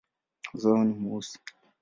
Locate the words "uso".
0.53-0.69